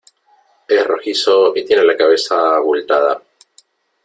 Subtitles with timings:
[0.67, 3.21] es rojizo y tiene la cabeza abultada,